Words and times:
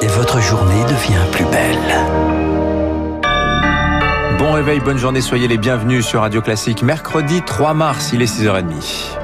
et 0.00 0.06
votre 0.06 0.40
journée 0.40 0.82
devient 0.84 1.24
plus 1.32 1.44
belle. 1.44 1.78
Bon 4.38 4.52
réveil, 4.52 4.80
bonne 4.80 4.98
journée, 4.98 5.20
soyez 5.20 5.48
les 5.48 5.58
bienvenus 5.58 6.06
sur 6.06 6.20
Radio 6.20 6.40
Classique. 6.40 6.82
Mercredi 6.82 7.42
3 7.42 7.74
mars, 7.74 8.10
il 8.12 8.22
est 8.22 8.26
6h30. 8.26 9.18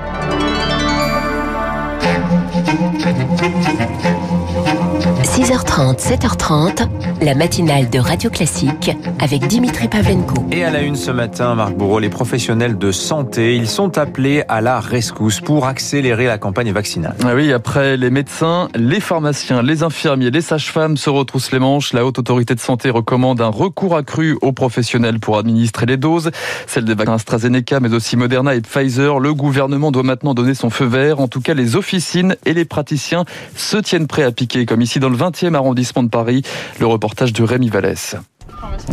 6h30, 5.45 5.99
7h30, 5.99 6.89
la 7.21 7.35
matinale 7.35 7.91
de 7.91 7.99
Radio 7.99 8.31
Classique 8.31 8.91
avec 9.21 9.47
Dimitri 9.47 9.89
Pavlenko. 9.89 10.43
Et 10.51 10.65
à 10.65 10.71
la 10.71 10.81
une 10.81 10.97
ce 10.97 11.11
matin, 11.11 11.55
Marc 11.55 11.75
Bourreau, 11.75 11.99
les 11.99 12.09
professionnels 12.09 12.79
de 12.79 12.91
santé, 12.91 13.55
ils 13.55 13.69
sont 13.69 13.99
appelés 13.99 14.43
à 14.49 14.63
la 14.63 14.81
rescousse 14.81 15.43
pour 15.43 15.67
accélérer 15.67 16.25
la 16.25 16.39
campagne 16.39 16.73
vaccinale. 16.73 17.15
Ah 17.23 17.35
oui, 17.35 17.53
après 17.53 17.99
les 17.99 18.09
médecins, 18.09 18.71
les 18.75 19.01
pharmaciens, 19.01 19.61
les 19.61 19.83
infirmiers, 19.83 20.31
les 20.31 20.41
sages-femmes 20.41 20.97
se 20.97 21.11
retroussent 21.11 21.53
les 21.53 21.59
manches. 21.59 21.93
La 21.93 22.07
Haute 22.07 22.19
Autorité 22.19 22.55
de 22.55 22.61
Santé 22.61 22.89
recommande 22.89 23.43
un 23.43 23.49
recours 23.49 23.97
accru 23.97 24.39
aux 24.41 24.53
professionnels 24.53 25.21
pour 25.21 25.37
administrer 25.37 25.85
les 25.85 25.99
doses, 25.99 26.31
celles 26.67 26.87
des 26.87 26.95
vaccins 26.95 27.17
AstraZeneca, 27.17 27.81
mais 27.81 27.93
aussi 27.93 28.17
Moderna 28.17 28.55
et 28.55 28.63
Pfizer. 28.63 29.19
Le 29.19 29.35
gouvernement 29.35 29.93
doit 29.93 30.05
maintenant 30.05 30.33
donner 30.33 30.55
son 30.55 30.71
feu 30.71 30.87
vert. 30.87 31.21
En 31.21 31.29
tout 31.29 31.43
cas, 31.43 31.53
les 31.53 31.77
officines 31.77 32.35
et 32.47 32.55
les 32.55 32.65
praticiens 32.65 33.27
se 33.57 33.77
tiennent 33.77 34.07
prêts 34.07 34.23
à 34.23 34.33
piquer, 34.33 34.65
comme 34.65 34.81
ici 34.81 35.01
dans 35.01 35.11
le 35.11 35.17
20e 35.35 35.55
arrondissement 35.55 36.03
de 36.03 36.09
Paris. 36.09 36.43
Le 36.79 36.87
reportage 36.87 37.33
de 37.33 37.43
Rémi 37.43 37.69
Vallès. 37.69 38.17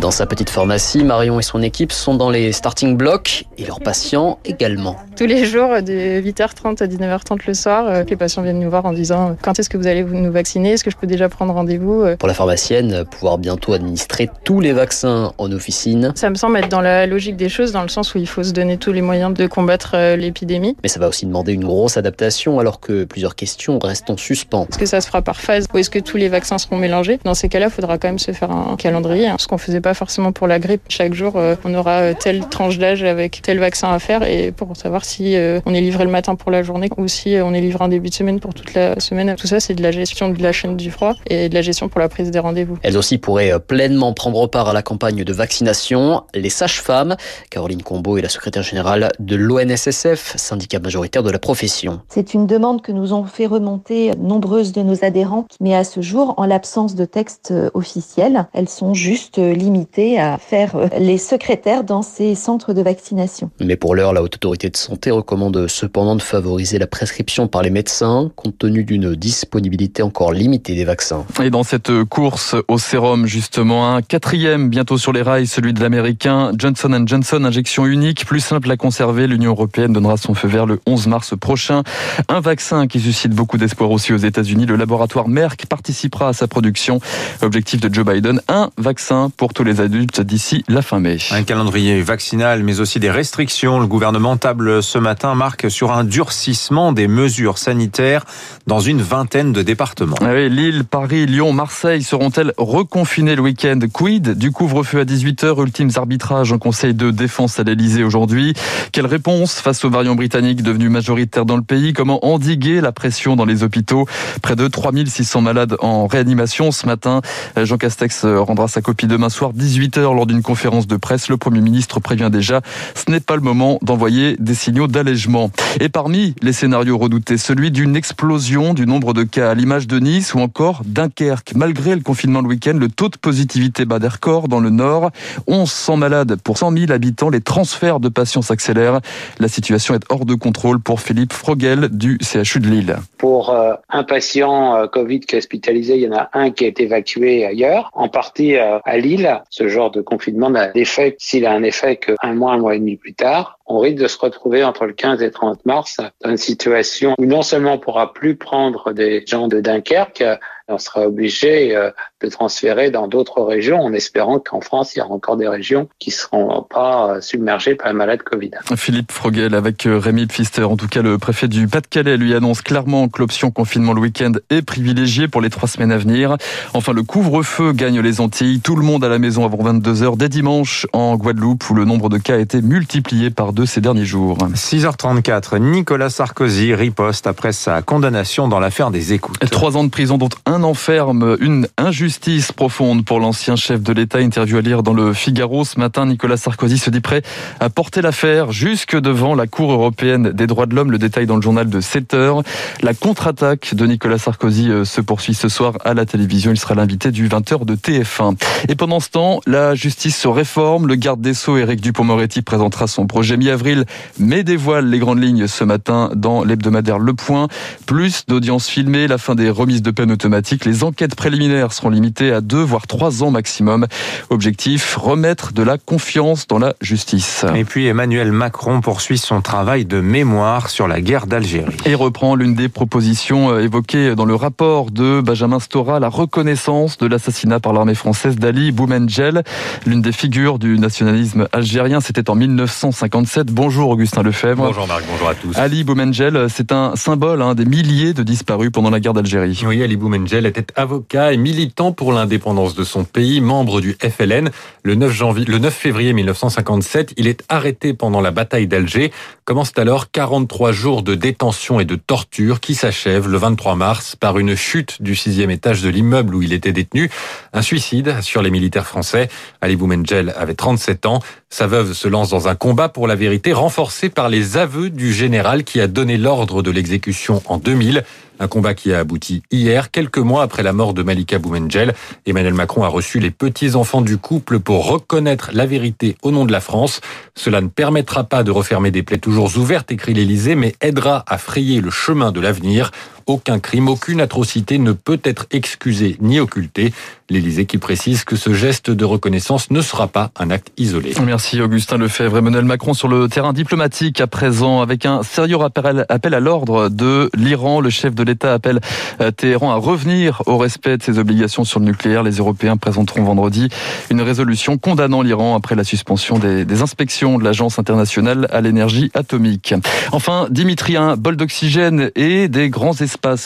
Dans 0.00 0.10
sa 0.10 0.26
petite 0.26 0.50
pharmacie, 0.50 1.04
Marion 1.04 1.38
et 1.38 1.42
son 1.42 1.62
équipe 1.62 1.92
sont 1.92 2.14
dans 2.14 2.30
les 2.30 2.52
starting 2.52 2.96
blocks 2.96 3.44
et 3.58 3.64
leurs 3.64 3.80
patients 3.80 4.38
également. 4.44 4.96
Tous 5.16 5.26
les 5.26 5.44
jours, 5.44 5.68
de 5.82 6.20
8h30 6.20 6.82
à 6.82 6.86
19h30 6.86 7.40
le 7.46 7.54
soir, 7.54 7.86
euh, 7.86 8.04
les 8.08 8.16
patients 8.16 8.42
viennent 8.42 8.60
nous 8.60 8.70
voir 8.70 8.86
en 8.86 8.92
disant 8.92 9.36
quand 9.42 9.58
est-ce 9.58 9.68
que 9.68 9.76
vous 9.76 9.86
allez 9.86 10.02
nous 10.02 10.32
vacciner? 10.32 10.72
Est-ce 10.72 10.84
que 10.84 10.90
je 10.90 10.96
peux 10.96 11.06
déjà 11.06 11.28
prendre 11.28 11.52
rendez-vous? 11.52 12.04
Pour 12.18 12.28
la 12.28 12.34
pharmacienne, 12.34 13.04
pouvoir 13.04 13.38
bientôt 13.38 13.72
administrer 13.72 14.28
tous 14.44 14.60
les 14.60 14.72
vaccins 14.72 15.32
en 15.38 15.52
officine. 15.52 16.12
Ça 16.14 16.30
me 16.30 16.34
semble 16.34 16.58
être 16.58 16.68
dans 16.68 16.80
la 16.80 17.06
logique 17.06 17.36
des 17.36 17.48
choses, 17.48 17.72
dans 17.72 17.82
le 17.82 17.88
sens 17.88 18.14
où 18.14 18.18
il 18.18 18.26
faut 18.26 18.42
se 18.42 18.52
donner 18.52 18.78
tous 18.78 18.92
les 18.92 19.02
moyens 19.02 19.32
de 19.34 19.46
combattre 19.46 19.92
euh, 19.94 20.16
l'épidémie. 20.16 20.76
Mais 20.82 20.88
ça 20.88 21.00
va 21.00 21.08
aussi 21.08 21.26
demander 21.26 21.52
une 21.52 21.64
grosse 21.64 21.96
adaptation 21.96 22.58
alors 22.58 22.80
que 22.80 23.04
plusieurs 23.04 23.34
questions 23.34 23.78
restent 23.78 24.10
en 24.10 24.16
suspens. 24.16 24.66
Est-ce 24.70 24.78
que 24.78 24.86
ça 24.86 25.00
se 25.00 25.06
fera 25.06 25.22
par 25.22 25.40
phase 25.40 25.66
ou 25.72 25.78
est-ce 25.78 25.90
que 25.90 25.98
tous 25.98 26.16
les 26.16 26.28
vaccins 26.28 26.58
seront 26.58 26.76
mélangés? 26.76 27.18
Dans 27.24 27.34
ces 27.34 27.48
cas-là, 27.48 27.66
il 27.66 27.72
faudra 27.72 27.98
quand 27.98 28.08
même 28.08 28.18
se 28.18 28.32
faire 28.32 28.50
un 28.50 28.76
calendrier, 28.76 29.28
hein, 29.28 29.36
ce 29.38 29.46
qu'on 29.46 29.58
faisait 29.62 29.80
pas 29.80 29.94
forcément 29.94 30.32
pour 30.32 30.46
la 30.46 30.58
grippe. 30.58 30.82
Chaque 30.88 31.14
jour, 31.14 31.34
euh, 31.36 31.54
on 31.64 31.74
aura 31.74 32.14
telle 32.14 32.46
tranche 32.48 32.78
d'âge 32.78 33.02
avec 33.02 33.40
tel 33.42 33.58
vaccin 33.58 33.92
à 33.92 33.98
faire 33.98 34.22
et 34.22 34.52
pour 34.52 34.76
savoir 34.76 35.04
si 35.04 35.36
on 35.66 35.74
est 35.74 35.80
livré 35.80 36.04
le 36.04 36.10
matin 36.10 36.34
pour 36.34 36.50
la 36.50 36.62
journée 36.62 36.88
ou 36.96 37.08
si 37.08 37.36
on 37.42 37.54
est 37.54 37.60
livré 37.60 37.84
en 37.84 37.88
début 37.88 38.08
de 38.08 38.14
semaine 38.14 38.40
pour 38.40 38.54
toute 38.54 38.74
la 38.74 38.98
semaine. 39.00 39.34
Tout 39.36 39.46
ça, 39.46 39.60
c'est 39.60 39.74
de 39.74 39.82
la 39.82 39.90
gestion 39.90 40.28
de 40.28 40.42
la 40.42 40.52
chaîne 40.52 40.76
du 40.76 40.90
froid 40.90 41.14
et 41.26 41.48
de 41.48 41.54
la 41.54 41.62
gestion 41.62 41.88
pour 41.88 42.00
la 42.00 42.08
prise 42.08 42.30
des 42.30 42.38
rendez-vous. 42.38 42.78
Elles 42.82 42.96
aussi 42.96 43.18
pourraient 43.18 43.58
pleinement 43.60 44.12
prendre 44.12 44.46
part 44.46 44.68
à 44.68 44.72
la 44.72 44.82
campagne 44.82 45.24
de 45.24 45.32
vaccination. 45.32 46.22
Les 46.34 46.50
sages-femmes, 46.50 47.16
Caroline 47.50 47.82
Combeau 47.82 48.16
est 48.16 48.22
la 48.22 48.28
secrétaire 48.28 48.62
générale 48.62 49.10
de 49.18 49.36
l'ONSSF, 49.36 50.34
syndicat 50.36 50.78
majoritaire 50.80 51.22
de 51.22 51.30
la 51.30 51.38
profession. 51.38 52.00
C'est 52.08 52.34
une 52.34 52.46
demande 52.46 52.82
que 52.82 52.92
nous 52.92 53.12
ont 53.12 53.24
fait 53.24 53.46
remonter 53.46 54.12
nombreuses 54.18 54.72
de 54.72 54.82
nos 54.82 55.04
adhérents, 55.04 55.46
mais 55.60 55.74
à 55.74 55.84
ce 55.84 56.00
jour, 56.00 56.34
en 56.36 56.46
l'absence 56.46 56.94
de 56.94 57.04
texte 57.04 57.52
officiel, 57.74 58.46
elles 58.52 58.68
sont 58.68 58.94
juste 58.94 59.38
limitées 59.54 60.18
à 60.18 60.38
faire 60.38 60.76
les 60.98 61.18
secrétaires 61.18 61.84
dans 61.84 62.02
ces 62.02 62.34
centres 62.34 62.72
de 62.72 62.82
vaccination. 62.82 63.50
Mais 63.60 63.76
pour 63.76 63.94
l'heure, 63.94 64.12
la 64.12 64.22
Haute 64.22 64.36
Autorité 64.36 64.70
de 64.70 64.76
Santé 64.76 65.10
recommande 65.10 65.66
cependant 65.68 66.16
de 66.16 66.22
favoriser 66.22 66.78
la 66.78 66.86
prescription 66.86 67.48
par 67.48 67.62
les 67.62 67.70
médecins 67.70 68.30
compte 68.36 68.58
tenu 68.58 68.84
d'une 68.84 69.14
disponibilité 69.14 70.02
encore 70.02 70.32
limitée 70.32 70.74
des 70.74 70.84
vaccins. 70.84 71.24
Et 71.42 71.50
dans 71.50 71.62
cette 71.62 72.04
course 72.04 72.54
au 72.68 72.78
sérum, 72.78 73.26
justement, 73.26 73.94
un 73.94 74.02
quatrième 74.02 74.70
bientôt 74.70 74.98
sur 74.98 75.12
les 75.12 75.22
rails, 75.22 75.46
celui 75.46 75.72
de 75.72 75.80
l'américain 75.80 76.52
Johnson 76.56 77.02
Johnson, 77.06 77.44
injection 77.44 77.86
unique, 77.86 78.24
plus 78.24 78.40
simple 78.40 78.70
à 78.70 78.76
conserver. 78.76 79.26
L'Union 79.26 79.52
européenne 79.52 79.92
donnera 79.92 80.16
son 80.16 80.34
feu 80.34 80.48
vert 80.48 80.66
le 80.66 80.80
11 80.86 81.06
mars 81.06 81.34
prochain. 81.38 81.82
Un 82.28 82.40
vaccin 82.40 82.86
qui 82.86 83.00
suscite 83.00 83.32
beaucoup 83.32 83.58
d'espoir 83.58 83.90
aussi 83.90 84.12
aux 84.12 84.18
États-Unis. 84.18 84.66
Le 84.66 84.76
laboratoire 84.76 85.28
Merck 85.28 85.66
participera 85.66 86.28
à 86.28 86.32
sa 86.32 86.46
production. 86.46 87.00
Objectif 87.42 87.80
de 87.80 87.92
Joe 87.92 88.04
Biden, 88.04 88.40
un 88.48 88.70
vaccin 88.78 89.31
pour 89.36 89.52
tous 89.54 89.64
les 89.64 89.80
adultes 89.80 90.20
d'ici 90.20 90.64
la 90.68 90.82
fin 90.82 91.00
mai. 91.00 91.18
Un 91.30 91.42
calendrier 91.42 92.00
vaccinal, 92.02 92.62
mais 92.62 92.80
aussi 92.80 93.00
des 93.00 93.10
restrictions. 93.10 93.80
Le 93.80 93.86
gouvernement 93.86 94.36
table 94.36 94.82
ce 94.82 94.98
matin, 94.98 95.34
marque 95.34 95.70
sur 95.70 95.92
un 95.92 96.04
durcissement 96.04 96.92
des 96.92 97.08
mesures 97.08 97.58
sanitaires 97.58 98.24
dans 98.66 98.80
une 98.80 99.02
vingtaine 99.02 99.52
de 99.52 99.62
départements. 99.62 100.16
Ah 100.20 100.32
oui, 100.34 100.48
Lille, 100.48 100.84
Paris, 100.84 101.26
Lyon, 101.26 101.52
Marseille 101.52 102.02
seront-elles 102.02 102.52
reconfinées 102.56 103.36
le 103.36 103.42
week-end? 103.42 103.78
Quid 103.92 104.36
du 104.36 104.50
couvre-feu 104.50 105.00
à 105.00 105.04
18h, 105.04 105.60
ultimes 105.62 105.90
arbitrages 105.96 106.52
en 106.52 106.58
conseil 106.58 106.94
de 106.94 107.10
défense 107.10 107.58
à 107.58 107.62
l'Elysée 107.62 108.04
aujourd'hui? 108.04 108.54
Quelle 108.92 109.06
réponse 109.06 109.60
face 109.60 109.84
aux 109.84 109.90
variants 109.90 110.14
britanniques 110.14 110.62
devenus 110.62 110.90
majoritaires 110.90 111.44
dans 111.44 111.56
le 111.56 111.62
pays? 111.62 111.92
Comment 111.92 112.24
endiguer 112.24 112.80
la 112.80 112.92
pression 112.92 113.36
dans 113.36 113.44
les 113.44 113.62
hôpitaux? 113.62 114.06
Près 114.42 114.56
de 114.56 114.68
3600 114.68 115.40
malades 115.40 115.76
en 115.80 116.06
réanimation 116.06 116.70
ce 116.72 116.86
matin. 116.86 117.20
Jean 117.56 117.78
Castex 117.78 118.24
rendra 118.24 118.68
sa 118.68 118.80
copie 118.80 119.06
demain 119.06 119.21
soir 119.28 119.52
18h 119.52 120.00
lors 120.14 120.26
d'une 120.26 120.42
conférence 120.42 120.86
de 120.86 120.96
presse. 120.96 121.28
Le 121.28 121.36
Premier 121.36 121.60
ministre 121.60 122.00
prévient 122.00 122.30
déjà, 122.32 122.60
ce 122.94 123.10
n'est 123.10 123.20
pas 123.20 123.36
le 123.36 123.42
moment 123.42 123.78
d'envoyer 123.82 124.36
des 124.38 124.54
signaux 124.54 124.86
d'allègement. 124.86 125.50
Et 125.80 125.88
parmi 125.88 126.34
les 126.42 126.52
scénarios 126.52 126.98
redoutés, 126.98 127.36
celui 127.36 127.70
d'une 127.70 127.96
explosion 127.96 128.74
du 128.74 128.86
nombre 128.86 129.12
de 129.12 129.22
cas 129.22 129.50
à 129.50 129.54
l'image 129.54 129.86
de 129.86 129.98
Nice 129.98 130.34
ou 130.34 130.40
encore 130.40 130.82
Dunkerque. 130.84 131.52
Malgré 131.54 131.94
le 131.94 132.02
confinement 132.02 132.40
le 132.40 132.48
week-end, 132.48 132.76
le 132.78 132.88
taux 132.88 133.08
de 133.08 133.16
positivité 133.16 133.84
bat 133.84 133.98
des 133.98 134.08
records 134.08 134.48
dans 134.48 134.60
le 134.60 134.70
nord. 134.70 135.10
1100 135.48 135.96
malades 135.96 136.36
pour 136.42 136.58
100 136.58 136.72
000 136.72 136.92
habitants. 136.92 137.30
Les 137.30 137.40
transferts 137.40 138.00
de 138.00 138.08
patients 138.08 138.42
s'accélèrent. 138.42 139.00
La 139.38 139.48
situation 139.48 139.94
est 139.94 140.04
hors 140.08 140.24
de 140.24 140.34
contrôle 140.34 140.80
pour 140.80 141.00
Philippe 141.00 141.32
Frogel 141.32 141.88
du 141.90 142.18
CHU 142.22 142.60
de 142.60 142.68
Lille. 142.68 142.96
Pour 143.18 143.50
euh, 143.50 143.74
un 143.88 144.04
patient 144.04 144.76
euh, 144.76 144.86
Covid 144.86 145.20
qui 145.20 145.36
est 145.36 145.38
hospitalisé, 145.38 145.96
il 145.96 146.02
y 146.02 146.08
en 146.08 146.16
a 146.16 146.30
un 146.32 146.50
qui 146.50 146.64
été 146.64 146.84
évacué 146.84 147.44
ailleurs, 147.44 147.90
en 147.92 148.08
partie 148.08 148.56
euh, 148.56 148.78
à 148.84 148.98
Lille. 148.98 149.11
Ce 149.50 149.68
genre 149.68 149.90
de 149.90 150.00
confinement 150.00 150.50
n'a 150.50 150.68
d'effet 150.68 151.16
s'il 151.18 151.46
a 151.46 151.52
un 151.52 151.62
effet 151.62 151.96
qu'un 151.96 152.34
mois, 152.34 152.52
un 152.52 152.58
mois 152.58 152.74
et 152.74 152.78
demi 152.78 152.96
plus 152.96 153.14
tard 153.14 153.58
on 153.72 153.78
risque 153.78 154.02
de 154.02 154.06
se 154.06 154.18
retrouver 154.18 154.64
entre 154.64 154.84
le 154.86 154.92
15 154.92 155.22
et 155.22 155.30
30 155.30 155.64
mars 155.64 155.98
dans 156.22 156.30
une 156.30 156.36
situation 156.36 157.14
où 157.18 157.24
non 157.24 157.42
seulement 157.42 157.74
on 157.74 157.78
pourra 157.78 158.12
plus 158.12 158.36
prendre 158.36 158.92
des 158.92 159.24
gens 159.26 159.48
de 159.48 159.60
Dunkerque, 159.60 160.22
on 160.72 160.78
sera 160.78 161.06
obligé 161.06 161.76
de 162.22 162.28
transférer 162.28 162.90
dans 162.90 163.08
d'autres 163.08 163.42
régions 163.42 163.80
en 163.80 163.92
espérant 163.92 164.38
qu'en 164.38 164.60
France, 164.60 164.94
il 164.94 165.00
y 165.00 165.02
aura 165.02 165.12
encore 165.12 165.36
des 165.36 165.48
régions 165.48 165.88
qui 165.98 166.10
ne 166.10 166.14
seront 166.14 166.62
pas 166.62 167.20
submergées 167.20 167.74
par 167.74 167.88
la 167.88 167.92
maladie 167.92 168.22
Covid. 168.24 168.50
Philippe 168.76 169.12
Frogel 169.12 169.54
avec 169.54 169.86
Rémi 169.86 170.26
Pfister. 170.26 170.64
En 170.64 170.76
tout 170.76 170.88
cas, 170.88 171.02
le 171.02 171.18
préfet 171.18 171.48
du 171.48 171.66
Pas-de-Calais 171.66 172.16
lui 172.16 172.34
annonce 172.34 172.62
clairement 172.62 173.08
que 173.08 173.18
l'option 173.20 173.50
confinement 173.50 173.92
le 173.92 174.00
week-end 174.00 174.32
est 174.50 174.62
privilégiée 174.62 175.28
pour 175.28 175.40
les 175.40 175.50
trois 175.50 175.68
semaines 175.68 175.92
à 175.92 175.98
venir. 175.98 176.36
Enfin, 176.74 176.92
le 176.92 177.02
couvre-feu 177.02 177.72
gagne 177.72 178.00
les 178.00 178.20
Antilles. 178.20 178.60
Tout 178.60 178.76
le 178.76 178.82
monde 178.82 179.04
à 179.04 179.08
la 179.08 179.18
maison 179.18 179.44
avant 179.44 179.62
22 179.62 180.02
heures 180.02 180.16
dès 180.16 180.28
dimanche 180.28 180.86
en 180.92 181.16
Guadeloupe 181.16 181.68
où 181.70 181.74
le 181.74 181.84
nombre 181.84 182.08
de 182.08 182.18
cas 182.18 182.34
a 182.34 182.38
été 182.38 182.62
multiplié 182.62 183.30
par 183.30 183.52
deux 183.52 183.66
ces 183.66 183.80
derniers 183.80 184.04
jours. 184.04 184.38
6h34, 184.38 185.58
Nicolas 185.58 186.10
Sarkozy 186.10 186.74
riposte 186.74 187.26
après 187.26 187.52
sa 187.52 187.82
condamnation 187.82 188.48
dans 188.48 188.60
l'affaire 188.60 188.90
des 188.90 189.12
écoutes. 189.12 189.38
Trois 189.50 189.76
ans 189.76 189.84
de 189.84 189.90
prison 189.90 190.18
dont 190.18 190.28
un 190.46 190.61
enferme, 190.64 191.36
une 191.40 191.66
injustice 191.76 192.52
profonde 192.52 193.04
pour 193.04 193.20
l'ancien 193.20 193.56
chef 193.56 193.82
de 193.82 193.92
l'État. 193.92 194.18
Interview 194.18 194.58
à 194.58 194.60
lire 194.60 194.82
dans 194.82 194.92
le 194.92 195.12
Figaro 195.12 195.64
ce 195.64 195.78
matin. 195.78 196.06
Nicolas 196.06 196.36
Sarkozy 196.36 196.78
se 196.78 196.90
dit 196.90 197.00
prêt 197.00 197.22
à 197.60 197.70
porter 197.70 198.02
l'affaire 198.02 198.52
jusque 198.52 198.96
devant 198.96 199.34
la 199.34 199.46
Cour 199.46 199.72
européenne 199.72 200.30
des 200.32 200.46
droits 200.46 200.66
de 200.66 200.74
l'homme. 200.74 200.90
Le 200.90 200.98
détail 200.98 201.26
dans 201.26 201.36
le 201.36 201.42
journal 201.42 201.68
de 201.68 201.80
7 201.80 202.14
heures. 202.14 202.42
La 202.82 202.94
contre-attaque 202.94 203.74
de 203.74 203.86
Nicolas 203.86 204.18
Sarkozy 204.18 204.70
euh, 204.70 204.84
se 204.84 205.00
poursuit 205.00 205.34
ce 205.34 205.48
soir 205.48 205.74
à 205.84 205.94
la 205.94 206.04
télévision. 206.04 206.52
Il 206.52 206.58
sera 206.58 206.74
l'invité 206.74 207.10
du 207.10 207.28
20h 207.28 207.64
de 207.64 207.74
TF1. 207.74 208.36
Et 208.68 208.74
pendant 208.74 209.00
ce 209.00 209.10
temps, 209.10 209.40
la 209.46 209.74
justice 209.74 210.16
se 210.16 210.28
réforme. 210.28 210.86
Le 210.86 210.94
garde 210.94 211.20
des 211.20 211.34
Sceaux, 211.34 211.56
Éric 211.56 211.80
Dupont-Moretti, 211.80 212.42
présentera 212.42 212.86
son 212.86 213.06
projet 213.06 213.36
mi-avril, 213.36 213.84
mais 214.18 214.44
dévoile 214.44 214.88
les 214.88 214.98
grandes 214.98 215.22
lignes 215.22 215.46
ce 215.46 215.64
matin 215.64 216.10
dans 216.14 216.44
l'hebdomadaire 216.44 216.98
Le 216.98 217.14
Point. 217.14 217.48
Plus 217.86 218.26
d'audience 218.26 218.68
filmées, 218.68 219.08
la 219.08 219.18
fin 219.18 219.34
des 219.34 219.50
remises 219.50 219.82
de 219.82 219.90
peine 219.90 220.10
automatiques. 220.10 220.51
Les 220.64 220.84
enquêtes 220.84 221.14
préliminaires 221.14 221.72
seront 221.72 221.88
limitées 221.88 222.30
à 222.30 222.40
deux 222.40 222.62
voire 222.62 222.86
trois 222.86 223.22
ans 223.22 223.30
maximum. 223.30 223.86
Objectif, 224.28 224.96
remettre 224.96 225.52
de 225.52 225.62
la 225.62 225.78
confiance 225.78 226.46
dans 226.46 226.58
la 226.58 226.74
justice. 226.82 227.46
Et 227.54 227.64
puis 227.64 227.86
Emmanuel 227.86 228.32
Macron 228.32 228.80
poursuit 228.80 229.18
son 229.18 229.40
travail 229.40 229.86
de 229.86 230.00
mémoire 230.00 230.68
sur 230.68 230.86
la 230.88 231.00
guerre 231.00 231.26
d'Algérie. 231.26 231.76
Et 231.86 231.94
reprend 231.94 232.34
l'une 232.34 232.54
des 232.54 232.68
propositions 232.68 233.50
euh, 233.50 233.62
évoquées 233.62 234.14
dans 234.14 234.26
le 234.26 234.34
rapport 234.34 234.90
de 234.90 235.20
Benjamin 235.20 235.58
Stora, 235.58 236.00
la 236.00 236.08
reconnaissance 236.08 236.98
de 236.98 237.06
l'assassinat 237.06 237.58
par 237.58 237.72
l'armée 237.72 237.94
française 237.94 238.36
d'Ali 238.36 238.72
Boumengel, 238.72 239.42
l'une 239.86 240.02
des 240.02 240.12
figures 240.12 240.58
du 240.58 240.78
nationalisme 240.78 241.48
algérien. 241.52 242.00
C'était 242.00 242.28
en 242.28 242.34
1957. 242.34 243.46
Bonjour 243.52 243.90
Augustin 243.90 244.22
Lefebvre. 244.22 244.66
Bonjour 244.66 244.86
Marc, 244.86 245.04
bonjour 245.10 245.28
à 245.28 245.34
tous. 245.34 245.56
Ali 245.56 245.84
Boumengel, 245.84 246.46
c'est 246.48 246.72
un 246.72 246.94
symbole 246.96 247.40
hein, 247.40 247.54
des 247.54 247.64
milliers 247.64 248.12
de 248.12 248.22
disparus 248.22 248.70
pendant 248.70 248.90
la 248.90 249.00
guerre 249.00 249.14
d'Algérie. 249.14 249.62
Oui, 249.66 249.82
Ali 249.82 249.96
Boumengel 249.96 250.31
Boumengel 250.32 250.46
était 250.46 250.72
avocat 250.76 251.34
et 251.34 251.36
militant 251.36 251.92
pour 251.92 252.10
l'indépendance 252.10 252.74
de 252.74 252.84
son 252.84 253.04
pays, 253.04 253.42
membre 253.42 253.82
du 253.82 253.98
FLN. 254.00 254.50
Le 254.82 254.94
9, 254.94 255.12
janvier, 255.12 255.44
le 255.44 255.58
9 255.58 255.74
février 255.74 256.14
1957, 256.14 257.12
il 257.18 257.26
est 257.26 257.44
arrêté 257.50 257.92
pendant 257.92 258.22
la 258.22 258.30
bataille 258.30 258.66
d'Alger. 258.66 259.12
Commencent 259.44 259.76
alors 259.76 260.10
43 260.10 260.72
jours 260.72 261.02
de 261.02 261.14
détention 261.14 261.80
et 261.80 261.84
de 261.84 261.96
torture 261.96 262.60
qui 262.60 262.74
s'achèvent 262.74 263.28
le 263.28 263.36
23 263.36 263.74
mars 263.74 264.16
par 264.16 264.38
une 264.38 264.54
chute 264.54 265.02
du 265.02 265.16
sixième 265.16 265.50
étage 265.50 265.82
de 265.82 265.90
l'immeuble 265.90 266.34
où 266.34 266.40
il 266.40 266.54
était 266.54 266.72
détenu. 266.72 267.10
Un 267.52 267.60
suicide 267.60 268.22
sur 268.22 268.40
les 268.40 268.50
militaires 268.50 268.86
français. 268.86 269.28
Ali 269.60 269.76
Boumengel 269.76 270.32
avait 270.38 270.54
37 270.54 271.04
ans. 271.04 271.20
Sa 271.50 271.66
veuve 271.66 271.92
se 271.92 272.08
lance 272.08 272.30
dans 272.30 272.48
un 272.48 272.54
combat 272.54 272.88
pour 272.88 273.06
la 273.06 273.16
vérité 273.16 273.52
renforcé 273.52 274.08
par 274.08 274.30
les 274.30 274.56
aveux 274.56 274.88
du 274.88 275.12
général 275.12 275.64
qui 275.64 275.78
a 275.78 275.88
donné 275.88 276.16
l'ordre 276.16 276.62
de 276.62 276.70
l'exécution 276.70 277.42
en 277.44 277.58
2000. 277.58 278.02
Un 278.42 278.48
combat 278.48 278.74
qui 278.74 278.92
a 278.92 278.98
abouti 278.98 279.44
hier, 279.52 279.92
quelques 279.92 280.18
mois 280.18 280.42
après 280.42 280.64
la 280.64 280.72
mort 280.72 280.94
de 280.94 281.04
Malika 281.04 281.38
Boumengel. 281.38 281.94
Emmanuel 282.26 282.54
Macron 282.54 282.82
a 282.82 282.88
reçu 282.88 283.20
les 283.20 283.30
petits-enfants 283.30 284.00
du 284.00 284.18
couple 284.18 284.58
pour 284.58 284.88
reconnaître 284.88 285.50
la 285.52 285.64
vérité 285.64 286.16
au 286.22 286.32
nom 286.32 286.44
de 286.44 286.50
la 286.50 286.58
France. 286.58 287.00
Cela 287.36 287.60
ne 287.60 287.68
permettra 287.68 288.24
pas 288.24 288.42
de 288.42 288.50
refermer 288.50 288.90
des 288.90 289.04
plaies 289.04 289.18
toujours 289.18 289.56
ouvertes, 289.56 289.92
écrit 289.92 290.12
l'Élysée, 290.12 290.56
mais 290.56 290.74
aidera 290.80 291.22
à 291.28 291.38
frayer 291.38 291.80
le 291.80 291.90
chemin 291.90 292.32
de 292.32 292.40
l'avenir. 292.40 292.90
Aucun 293.26 293.58
crime, 293.58 293.88
aucune 293.88 294.20
atrocité 294.20 294.78
ne 294.78 294.92
peut 294.92 295.20
être 295.24 295.46
excusée 295.50 296.16
ni 296.20 296.40
occultée. 296.40 296.92
L'Élysée 297.30 297.64
qui 297.64 297.78
précise 297.78 298.24
que 298.24 298.36
ce 298.36 298.52
geste 298.52 298.90
de 298.90 299.04
reconnaissance 299.04 299.70
ne 299.70 299.80
sera 299.80 300.06
pas 300.06 300.30
un 300.38 300.50
acte 300.50 300.68
isolé. 300.76 301.14
Merci 301.24 301.60
Augustin 301.62 301.96
Lefebvre. 301.96 302.36
Emmanuel 302.36 302.66
Macron 302.66 302.92
sur 302.92 303.08
le 303.08 303.26
terrain 303.28 303.54
diplomatique 303.54 304.20
à 304.20 304.26
présent 304.26 304.82
avec 304.82 305.06
un 305.06 305.22
sérieux 305.22 305.56
appel 305.62 306.34
à 306.34 306.40
l'ordre 306.40 306.90
de 306.90 307.30
l'Iran. 307.34 307.80
Le 307.80 307.88
chef 307.88 308.14
de 308.14 308.22
l'État 308.22 308.52
appelle 308.52 308.80
euh, 309.20 309.30
Téhéran 309.30 309.72
à 309.72 309.76
revenir 309.76 310.42
au 310.46 310.58
respect 310.58 310.98
de 310.98 311.02
ses 311.02 311.18
obligations 311.18 311.64
sur 311.64 311.80
le 311.80 311.86
nucléaire. 311.86 312.22
Les 312.22 312.36
Européens 312.36 312.76
présenteront 312.76 313.22
vendredi 313.22 313.68
une 314.10 314.20
résolution 314.20 314.76
condamnant 314.76 315.22
l'Iran 315.22 315.56
après 315.56 315.74
la 315.74 315.84
suspension 315.84 316.38
des, 316.38 316.82
inspections 316.82 317.38
de 317.38 317.44
l'Agence 317.44 317.78
internationale 317.78 318.46
à 318.50 318.60
l'énergie 318.60 319.10
atomique. 319.14 319.74
Enfin, 320.10 320.48
Dimitri, 320.50 320.96
un 320.96 321.16
bol 321.16 321.36
d'oxygène 321.36 322.10
et 322.14 322.48
des 322.48 322.68
grands 322.68 322.92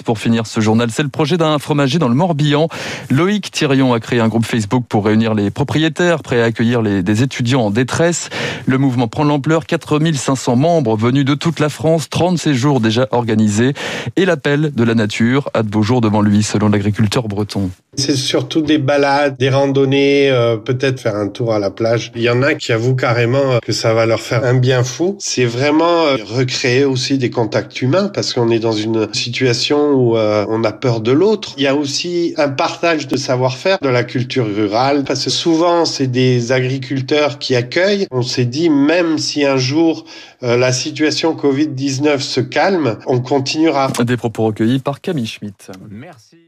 pour 0.04 0.18
finir 0.18 0.46
ce 0.46 0.60
journal. 0.60 0.90
C'est 0.90 1.02
le 1.02 1.08
projet 1.08 1.36
d'un 1.36 1.58
fromager 1.58 1.98
dans 1.98 2.08
le 2.08 2.14
Morbihan. 2.14 2.68
Loïc 3.10 3.50
Thierry 3.50 3.76
a 3.82 4.00
créé 4.00 4.20
un 4.20 4.28
groupe 4.28 4.46
Facebook 4.46 4.84
pour 4.88 5.04
réunir 5.04 5.34
les 5.34 5.50
propriétaires, 5.50 6.22
prêts 6.22 6.40
à 6.40 6.44
accueillir 6.44 6.82
les, 6.82 7.02
des 7.02 7.22
étudiants 7.22 7.66
en 7.66 7.70
détresse. 7.70 8.30
Le 8.64 8.78
mouvement 8.78 9.06
prend 9.08 9.24
l'ampleur, 9.24 9.66
4500 9.66 10.56
membres 10.56 10.96
venus 10.96 11.24
de 11.24 11.34
toute 11.34 11.60
la 11.60 11.68
France, 11.68 12.08
30 12.08 12.38
séjours 12.38 12.80
déjà 12.80 13.06
organisés 13.10 13.74
et 14.16 14.24
l'appel 14.24 14.72
de 14.74 14.84
la 14.84 14.94
nature 14.94 15.50
a 15.54 15.62
de 15.62 15.68
beaux 15.68 15.82
jours 15.82 16.00
devant 16.00 16.22
lui, 16.22 16.42
selon 16.42 16.68
l'agriculteur 16.68 17.28
breton. 17.28 17.70
C'est 17.98 18.14
surtout 18.14 18.60
des 18.60 18.76
balades, 18.76 19.36
des 19.38 19.48
randonnées, 19.48 20.30
euh, 20.30 20.56
peut-être 20.56 21.00
faire 21.00 21.16
un 21.16 21.28
tour 21.28 21.54
à 21.54 21.58
la 21.58 21.70
plage. 21.70 22.12
Il 22.14 22.22
y 22.22 22.28
en 22.28 22.42
a 22.42 22.54
qui 22.54 22.72
avouent 22.72 22.94
carrément 22.94 23.58
que 23.62 23.72
ça 23.72 23.94
va 23.94 24.04
leur 24.04 24.20
faire 24.20 24.44
un 24.44 24.54
bien 24.54 24.84
fou. 24.84 25.16
C'est 25.18 25.46
vraiment 25.46 26.04
euh, 26.06 26.16
recréer 26.22 26.84
aussi 26.84 27.16
des 27.16 27.30
contacts 27.30 27.80
humains 27.80 28.10
parce 28.12 28.34
qu'on 28.34 28.50
est 28.50 28.58
dans 28.58 28.72
une 28.72 29.08
situation 29.14 29.55
où 29.92 30.16
euh, 30.16 30.46
on 30.48 30.64
a 30.64 30.72
peur 30.72 31.00
de 31.00 31.12
l'autre. 31.12 31.54
Il 31.56 31.62
y 31.62 31.66
a 31.66 31.74
aussi 31.74 32.34
un 32.36 32.48
partage 32.48 33.08
de 33.08 33.16
savoir-faire 33.16 33.78
de 33.80 33.88
la 33.88 34.04
culture 34.04 34.46
rurale 34.46 35.04
parce 35.04 35.24
que 35.24 35.30
souvent 35.30 35.84
c'est 35.84 36.06
des 36.06 36.52
agriculteurs 36.52 37.38
qui 37.38 37.54
accueillent. 37.54 38.06
On 38.10 38.22
s'est 38.22 38.44
dit 38.44 38.70
même 38.70 39.18
si 39.18 39.44
un 39.44 39.56
jour 39.56 40.04
la 40.42 40.72
situation 40.72 41.34
Covid-19 41.34 42.20
se 42.20 42.40
calme, 42.40 42.98
on 43.06 43.20
continuera. 43.20 43.90
Des 44.04 44.16
propos 44.16 44.44
recueillis 44.44 44.78
par 44.78 45.00
Camille 45.00 45.26
Schmitt. 45.26 45.70
Merci. 45.90 46.46